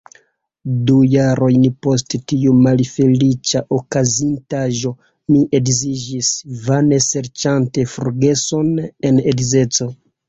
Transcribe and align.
Du 0.85 0.93
jarojn 1.07 1.65
post 1.87 2.15
tiu 2.31 2.53
malfeliĉa 2.67 3.61
okazintaĵo 3.77 4.93
mi 5.35 5.43
edziĝis, 5.59 6.33
vane 6.67 7.01
serĉante 7.09 7.85
forgeson 7.97 8.73
en 9.13 9.23
edzeco. 9.35 9.89